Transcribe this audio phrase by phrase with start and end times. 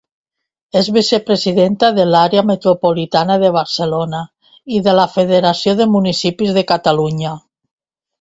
[0.79, 4.21] És vicepresidenta de l'Àrea Metropolitana de Barcelona
[4.77, 7.35] i de la Federació de Municipis de Catalunya.